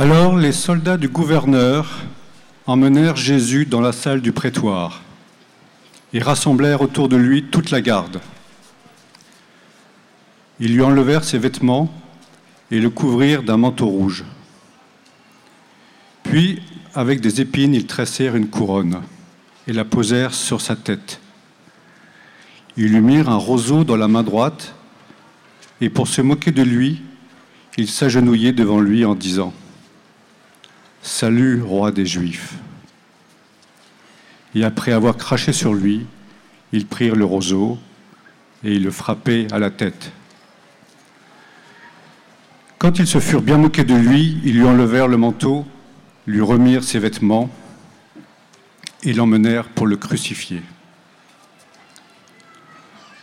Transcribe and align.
Alors 0.00 0.36
les 0.36 0.52
soldats 0.52 0.96
du 0.96 1.08
gouverneur 1.08 2.04
emmenèrent 2.66 3.16
Jésus 3.16 3.66
dans 3.66 3.80
la 3.80 3.90
salle 3.90 4.20
du 4.20 4.30
prétoire 4.30 5.02
et 6.12 6.20
rassemblèrent 6.20 6.82
autour 6.82 7.08
de 7.08 7.16
lui 7.16 7.46
toute 7.46 7.72
la 7.72 7.80
garde. 7.80 8.20
Ils 10.60 10.72
lui 10.72 10.82
enlevèrent 10.82 11.24
ses 11.24 11.38
vêtements 11.38 11.92
et 12.70 12.78
le 12.78 12.90
couvrirent 12.90 13.42
d'un 13.42 13.56
manteau 13.56 13.88
rouge. 13.88 14.24
Puis, 16.22 16.62
avec 16.94 17.20
des 17.20 17.40
épines, 17.40 17.74
ils 17.74 17.88
tressèrent 17.88 18.36
une 18.36 18.50
couronne 18.50 19.02
et 19.66 19.72
la 19.72 19.84
posèrent 19.84 20.32
sur 20.32 20.60
sa 20.60 20.76
tête. 20.76 21.20
Ils 22.76 22.92
lui 22.92 23.00
mirent 23.00 23.30
un 23.30 23.34
roseau 23.34 23.82
dans 23.82 23.96
la 23.96 24.06
main 24.06 24.22
droite 24.22 24.76
et 25.80 25.90
pour 25.90 26.06
se 26.06 26.22
moquer 26.22 26.52
de 26.52 26.62
lui, 26.62 27.02
ils 27.76 27.90
s'agenouillaient 27.90 28.52
devant 28.52 28.78
lui 28.78 29.04
en 29.04 29.16
disant 29.16 29.52
Salut, 31.02 31.62
roi 31.62 31.90
des 31.92 32.06
Juifs. 32.06 32.54
Et 34.54 34.64
après 34.64 34.92
avoir 34.92 35.16
craché 35.16 35.52
sur 35.52 35.72
lui, 35.72 36.06
ils 36.72 36.86
prirent 36.86 37.16
le 37.16 37.24
roseau 37.24 37.78
et 38.64 38.72
ils 38.74 38.82
le 38.82 38.90
frappaient 38.90 39.46
à 39.52 39.58
la 39.58 39.70
tête. 39.70 40.12
Quand 42.78 42.98
ils 42.98 43.06
se 43.06 43.20
furent 43.20 43.42
bien 43.42 43.58
moqués 43.58 43.84
de 43.84 43.94
lui, 43.94 44.40
ils 44.44 44.58
lui 44.58 44.64
enlevèrent 44.64 45.08
le 45.08 45.16
manteau, 45.16 45.66
lui 46.26 46.40
remirent 46.40 46.84
ses 46.84 46.98
vêtements 46.98 47.48
et 49.02 49.12
l'emmenèrent 49.12 49.68
pour 49.68 49.86
le 49.86 49.96
crucifier. 49.96 50.62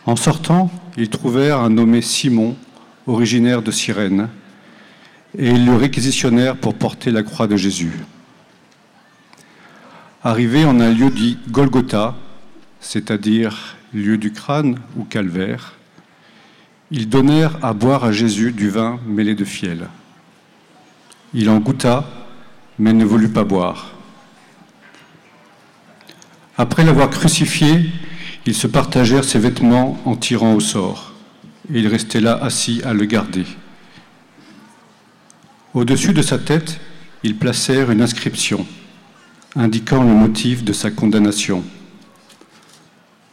En 0.06 0.16
sortant, 0.16 0.72
ils 0.98 1.10
trouvèrent 1.10 1.60
un 1.60 1.70
nommé 1.70 2.02
Simon, 2.02 2.56
originaire 3.08 3.62
de 3.62 3.72
Cyrène, 3.72 4.30
et 5.38 5.58
le 5.58 5.76
réquisitionnèrent 5.76 6.58
pour 6.58 6.76
porter 6.76 7.12
la 7.12 7.24
croix 7.24 7.48
de 7.48 7.58
Jésus. 7.58 7.92
Arrivés 10.24 10.66
en 10.66 10.80
un 10.80 10.92
lieu 10.92 11.10
dit 11.10 11.38
Golgotha, 11.50 12.16
c'est-à-dire 12.80 13.76
lieu 13.94 14.18
du 14.18 14.32
crâne 14.32 14.80
ou 14.98 15.04
calvaire, 15.04 15.74
ils 16.92 17.10
donnèrent 17.10 17.58
à 17.64 17.74
boire 17.74 18.04
à 18.04 18.12
Jésus 18.12 18.52
du 18.52 18.70
vin 18.70 19.00
mêlé 19.06 19.36
de 19.36 19.46
fiel. 19.46 19.88
Il 21.34 21.50
en 21.50 21.58
goûta, 21.58 22.06
mais 22.80 22.94
ne 22.94 23.06
voulut 23.06 23.30
pas 23.30 23.44
boire. 23.44 23.92
Après 26.58 26.84
l'avoir 26.86 27.10
crucifié, 27.10 27.90
ils 28.46 28.56
se 28.56 28.68
partagèrent 28.68 29.26
ses 29.26 29.40
vêtements 29.40 30.00
en 30.06 30.16
tirant 30.16 30.54
au 30.54 30.60
sort, 30.60 31.14
et 31.74 31.80
il 31.80 31.88
restait 31.88 32.22
là 32.22 32.36
assis 32.42 32.82
à 32.86 32.94
le 32.94 33.06
garder. 33.06 33.46
Au-dessus 35.76 36.14
de 36.14 36.22
sa 36.22 36.38
tête, 36.38 36.80
ils 37.22 37.36
placèrent 37.36 37.92
une 37.92 38.02
inscription 38.02 38.66
indiquant 39.58 40.04
le 40.04 40.14
motif 40.14 40.64
de 40.64 40.72
sa 40.72 40.90
condamnation. 40.90 41.66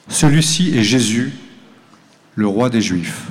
Celui-ci 0.08 0.76
est 0.76 0.82
Jésus, 0.82 1.32
le 2.34 2.48
roi 2.48 2.68
des 2.68 2.80
Juifs. 2.80 3.28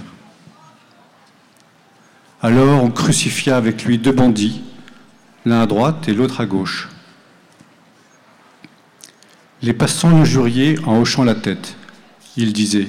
Alors 2.42 2.82
on 2.82 2.90
crucifia 2.90 3.58
avec 3.58 3.84
lui 3.84 3.98
deux 3.98 4.14
bandits, 4.14 4.62
l'un 5.46 5.60
à 5.60 5.66
droite 5.66 6.08
et 6.08 6.14
l'autre 6.14 6.40
à 6.40 6.46
gauche. 6.46 6.88
Les 9.62 9.74
passants 9.74 10.12
l'injuriaient 10.12 10.80
en 10.86 11.02
hochant 11.02 11.26
la 11.26 11.36
tête. 11.36 11.76
Ils 12.38 12.54
disaient 12.54 12.88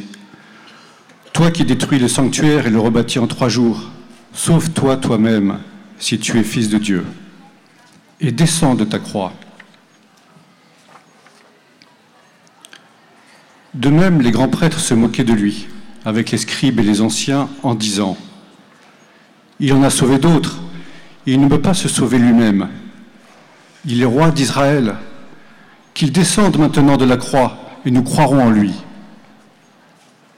Toi 1.33 1.50
qui 1.50 1.65
détruis 1.65 1.98
le 1.98 2.06
sanctuaire 2.06 2.69
et 2.69 2.70
le 2.70 2.78
rebâtis 2.78 3.19
en 3.19 3.27
trois 3.27 3.48
jours, 3.48 3.91
sauve-toi 4.33 4.98
toi-même 4.98 5.59
si 6.03 6.19
tu 6.19 6.36
es 6.36 6.42
fils 6.42 6.69
de 6.69 6.78
Dieu, 6.78 7.06
et 8.20 8.33
descends 8.33 8.75
de 8.75 8.84
ta 8.84 8.98
croix. 8.98 9.33
De 13.75 13.89
même, 13.89 14.20
les 14.20 14.33
grands 14.33 14.48
prêtres 14.48 14.81
se 14.81 14.94
moquaient 14.94 15.22
de 15.22 15.32
lui, 15.32 15.69
avec 16.04 16.32
les 16.32 16.38
scribes 16.38 16.81
et 16.81 16.82
les 16.82 17.03
anciens, 17.03 17.49
en 17.62 17.76
disant, 17.76 18.16
Il 19.60 19.72
en 19.75 19.84
a 19.84 19.91
sauvé 19.91 20.19
d'autres, 20.19 20.59
il 21.25 21.41
ne 21.41 21.47
peut 21.47 21.62
pas 21.62 21.72
se 21.72 21.88
sauver 21.88 22.19
lui-même. 22.19 22.69
Il 23.84 24.03
est 24.03 24.05
roi 24.05 24.32
d'Israël, 24.32 24.97
qu'il 25.94 26.10
descende 26.10 26.59
maintenant 26.59 26.97
de 26.97 27.05
la 27.05 27.16
croix, 27.16 27.59
et 27.84 27.93
nous 27.93 28.03
croirons 28.03 28.43
en 28.43 28.50
lui. 28.50 28.72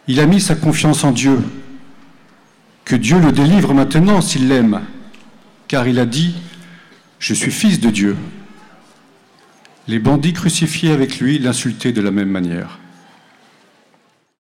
Il 0.09 0.21
a 0.21 0.27
mis 0.27 0.43
sa 0.43 0.57
confiance 0.57 1.05
en 1.05 1.13
Dieu, 1.13 1.43
que 2.85 2.97
Dieu 2.97 3.19
le 3.19 3.33
délivre 3.33 3.73
maintenant 3.73 4.21
s'il 4.21 4.49
l'aime 4.49 4.83
car 5.69 5.89
il 5.89 5.99
a 5.99 6.07
dit, 6.07 6.35
Je 7.19 7.35
suis 7.35 7.51
fils 7.51 7.81
de 7.81 7.91
Dieu. 7.91 8.17
Les 9.87 9.99
bandits 9.99 10.33
crucifiés 10.33 10.93
avec 10.93 11.19
lui 11.19 11.39
l'insultaient 11.39 11.93
de 11.93 12.01
la 12.01 12.11
même 12.11 12.31
manière. 12.31 12.79